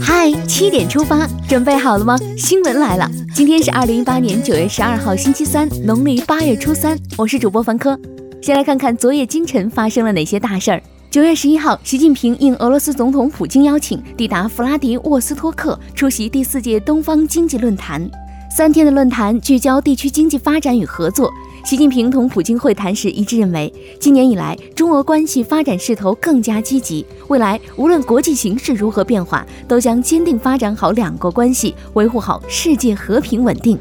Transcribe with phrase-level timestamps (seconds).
[0.00, 2.18] 嗨，七点出发，准备好了吗？
[2.36, 6.98] 新闻来了，今天是二零一八年九月十二号，星期三，农历八月初三。
[7.16, 7.96] 我是主播凡科，
[8.42, 10.82] 先来看看昨夜今晨发生了哪些大事儿。
[11.08, 18.10] 九月十一号，习近平应俄罗斯总统普京邀请，抵达弗拉迪沃斯托克，出席第四届东方经济论坛。
[18.50, 21.32] 三天的论坛聚焦地区经济发展与合作。
[21.64, 33.78] 习近平同普京会谈时一致认为，今年以来中俄关系发展势头更加积极，未来无论国际形势如何变化，都将坚定发展好两国关系，维护好世界和平稳定。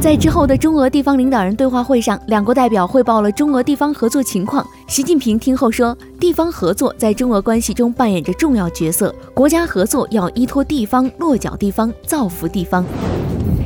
[0.00, 4.66] 在之后的中俄地方领导人对话会上，两国代表汇报了中俄地方合作情况。
[4.86, 12.84] 习近平听后说，地方合作在中俄关系中扮演着重要角色，国家合作要依托地方，落脚地方，造福地方。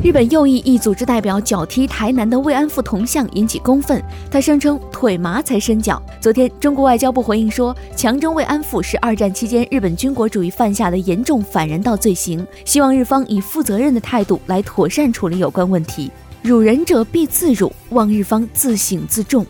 [0.03, 4.01] 日本右翼一组织代表脚踢台南的慰安妇铜像，引起公愤。
[4.31, 6.01] 他声称腿麻才伸脚。
[6.21, 16.11] 昨天，中国外交部回应说，强征慰安妇是二战期间日本军国主义犯下的严重反人道罪行，希望日方以负责任的态度来妥善处理有关问题。
[16.43, 19.45] 辱人者必自辱，望日方自省自重。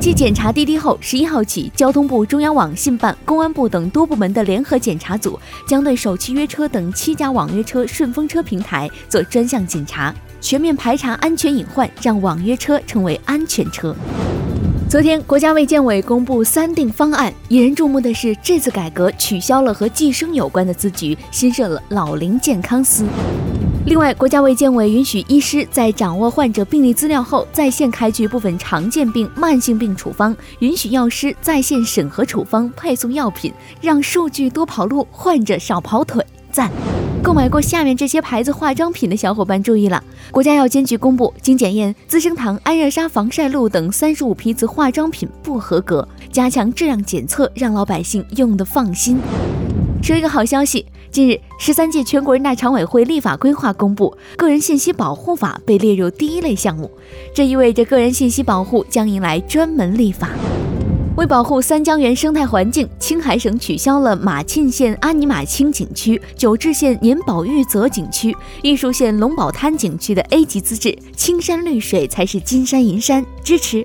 [0.00, 13.94] 继检查滴滴后，十一号起，交通部、中央网信办、公安部等多部门的联合检查组将对首汽约车等七家网约车、顺风车平台做专项检查，全面排查安全隐患，让网约车成为安全车。
[14.88, 23.04] 昨天，国家卫健委公布三定方案，引人注目的是，这次改革取消了和计生有关的字局，新设了老龄健康司。
[23.88, 33.50] 另外，国家卫健委允许医师在掌握患者病历资料后，在线开具部分常见病、慢性病处方，允许药师在线审核处方、配送药品，
[33.80, 36.22] 让数据多跑路，患者少跑腿。
[36.52, 36.70] 赞！
[37.22, 49.18] 购买过下面这些牌子化妆品的小伙伴注意了，国家药监局公布，经检验，资生堂安热莎防晒露等三十五批次化妆品不合格，加强质量检测，让老百姓用的放心。
[50.02, 50.84] 说一个好消息。
[51.10, 56.90] 近日，十三届全国人大常委会立法规划公布，《个人信息保护法》被列入第一类项目，
[57.34, 60.30] 这意味着个人信息保护将迎来专门立法。
[61.16, 73.84] 为保护三江源生态环境，青海省取消了马沁县阿尼玛卿景区、久治县年宝玉泽景区、玉树县龙宝滩景区的 A 级资质，青山绿水才是金山银山，支持。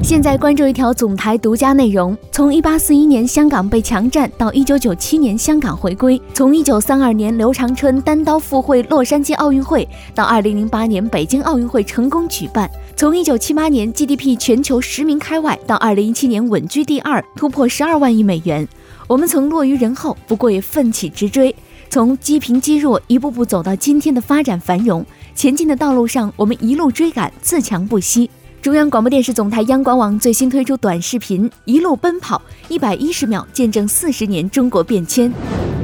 [0.00, 18.66] 现在关注一条总台独家内容：从一八四一年香港被强占到一九九七年香港回归，从一九三二年刘长春单刀赴会洛杉矶奥运会到二零零八年北京奥运会成功举办，从一九七八年 GDP 全球十名开外到二零一七年稳居第二，突破十二万亿美元，
[19.06, 21.54] 我们曾落于人后，不过也奋起直追，
[21.88, 28.28] 从积贫积弱一步步走到今天的发展繁荣，前进的道路上，我们一路追赶，自强不息。
[28.62, 35.32] 中央广播电视总台央广网最新推出短视频《一路奔跑》，一百一十秒见证四十年中国变迁。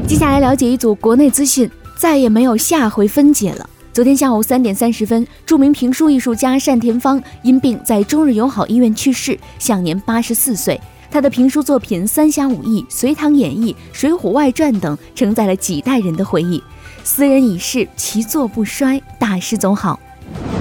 [0.06, 3.68] 接下来了解一组国内资讯，再也没有下回分解了。
[3.92, 10.80] 昨天下午三点三十分，著名评书艺术家单田芳因病在中日友好医院去世，享年八十四岁。
[11.10, 16.62] 他的评书作品《三侠五义》《隋唐演义》《水浒外传》等，承载了几代人的回忆。
[17.02, 19.98] 斯人已逝，其作不衰，大师总好。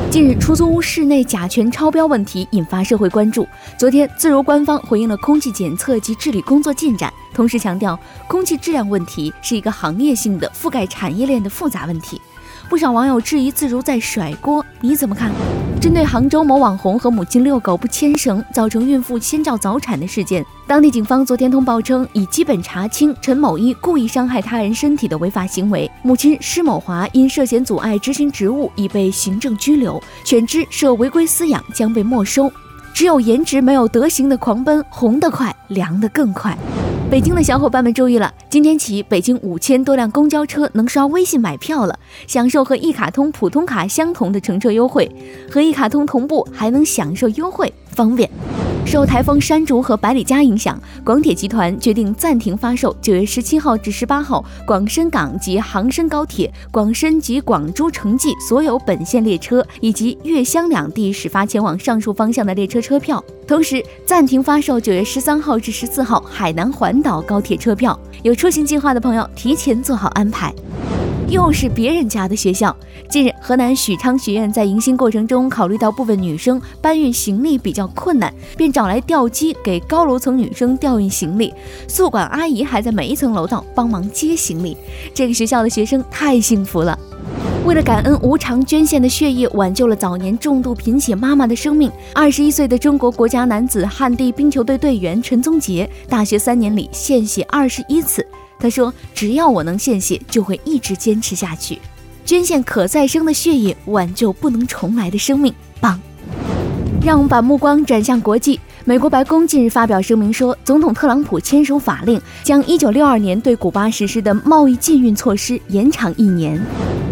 [0.10, 3.46] 近日，出租屋室内甲醛超标问题引发社会关注。
[3.78, 12.22] 昨天，自如官方回应了空气检测及治理工作进展，同时强调，空气质量问题是一个行业性的、覆盖产业链的复杂问题。
[12.70, 15.30] 不少网友质疑自如在甩锅，你怎么看？
[15.80, 32.52] 针对杭州某网红和母亲遛狗不牵绳，造成孕妇先兆早产的事件，当地警方昨天通报称，已基本查清陈某一故意伤害他人身体的违法行为，母亲施某华因涉嫌阻碍执行职务已被行政拘留，犬只涉违规饲养将被没收。
[32.92, 36.58] 只有颜值没有德行的狂奔，红得快，凉得更快。
[37.10, 41.98] 北京的小伙伴们注意了，今天起，北京五千多辆公交车能刷微信买票了，
[42.28, 45.10] 享受和一卡通普通卡相同的乘车优惠，
[45.50, 48.30] 和一卡通同步还能享受优惠，方便。
[48.88, 68.00] 受台风山竹和百里佳影响，广铁集团决定暂停发售九月十七号至十八号广深港及杭深高铁、广深及广珠城际所有本线列车以及粤湘两地始发前往上述方向的列车车票，同时暂停发售九月十三号至十四号海南环岛高铁车票。
[68.24, 70.54] 有出行计划的朋友，提前做好安排。
[71.30, 72.76] 又是别人家的学校。
[73.10, 81.54] 近日，河南许昌学院在迎新过程中，考虑到部分女生搬运行李比较困难，便找来吊机给高楼层女生调运行李。
[81.88, 84.78] 宿管阿姨还在每一层楼道帮忙接行李。
[85.14, 86.98] 这个学校的学生太幸福了。
[87.66, 98.26] 为了感恩无偿捐献的血液，挽救了早年重度贫血妈妈的生命，二十一岁的中国国家男子旱地冰球队队员陈宗杰，大学三年里献血二十一次。
[98.60, 101.80] 他说：“只要我能献血，就会一直坚持下去。
[102.26, 106.00] 捐献可再生的血液，挽救不能重来的生命。”棒！
[107.02, 108.60] 让我们把目光转向国际。
[108.84, 116.60] 美国白宫近日发表声明说，总统特朗普签署法令，将1962年对古巴实施的贸易禁运措施延长一年。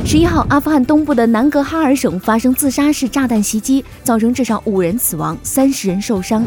[0.06, 6.46] 十一号，阿富汗东部的南格哈尔省发生自杀式炸弹袭击，造成至少五人死亡，三十人受伤。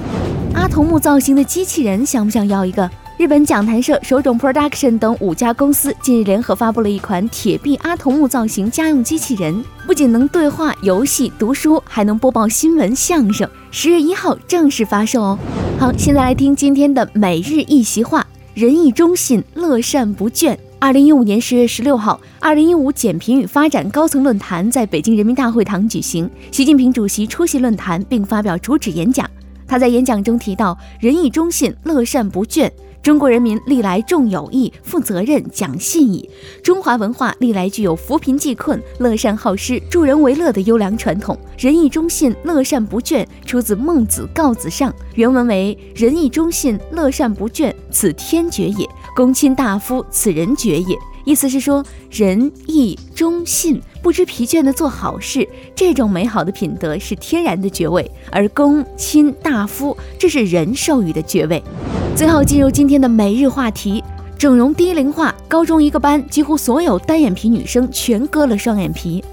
[0.54, 2.90] 阿童木造型的机器人，想不想要一个？
[3.18, 13.50] 日本讲谈社、手冢 Production 等五家公司近日联合发布了一款铁臂阿童木造型家用机器人，不仅能对话、游戏、读书，还能播报新闻、相声。
[13.72, 15.38] 十月一号正式发售哦。
[15.80, 18.24] 好，现在来听今天的每日一席话：
[18.54, 20.56] 仁义忠信，乐善不倦。
[20.78, 29.28] 二零一五年十月十六号，二零一五减贫与发展高层论坛在北京人民大会堂举行，习近平主席出席论坛并发表主旨演讲。
[29.66, 32.70] 他在演讲中提到：仁义忠信，乐善不倦。
[33.02, 36.28] 中国人民历来重友谊、负责任、讲信义。
[36.62, 41.38] 中华文化历来具有扶贫济困、乐善好施、助人为乐的优良传统。
[41.56, 61.62] 仁义忠信、乐善不倦出自《孟子·告子上》，原文为：“仁义忠信、乐善不倦，此天爵也；公卿大夫，此人爵也。”意思是说，仁义忠信，不知疲倦地做好事，这种美好的品德是天然的爵位；而公卿大夫，这是人授予的爵位。
[62.18, 64.02] 最后进入今天的每日话题：
[64.36, 65.32] 整容低龄化。
[65.46, 69.24] 高中一个班，几乎所有单眼皮女生全割了双眼皮。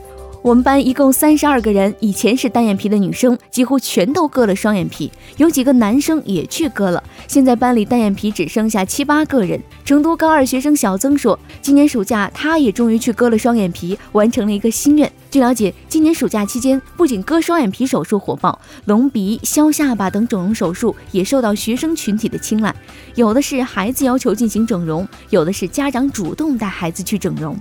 [0.46, 7.04] 我们班一共三十二个人，以前是单眼皮的女生几乎全都割了双眼皮，有几个男生也去割了。
[7.28, 9.60] 现在班里单眼皮只剩下七八个人。
[9.84, 15.12] 成都高二学生小曾说，今年暑假他也终于去割了双眼皮，完成了一个心愿。
[15.32, 22.76] 据了解，今年暑假期间，不仅割双眼皮手术火爆，隆鼻、削下巴等整容手术也受到学生群体的青睐。
[23.16, 27.58] 有的是孩子要求进行整容，有的是家长主动带孩子去整容。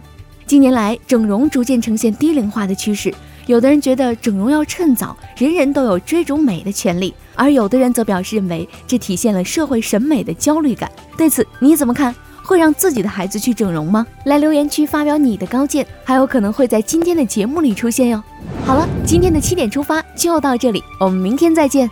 [0.46, 3.12] 近年来，整容逐渐呈现低龄化的趋势。
[3.46, 10.90] 有的人觉得整容要趁早，人人都有追逐美的权利；而有的人则表示认为这体现了社会审美的焦虑感。
[11.16, 12.14] 对此你怎么看？
[12.42, 14.06] 会让自己的孩子去整容吗？
[14.26, 18.22] 来留言区发表你的高见，还有可能会在今天的节目里出现哟。
[18.66, 21.90] 好了，今天的七点出发就到这里，我们明天再见。